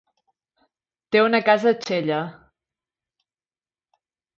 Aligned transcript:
Té 1.17 1.21
una 1.27 1.43
casa 1.51 1.71
a 1.75 1.75
Xella. 1.85 2.25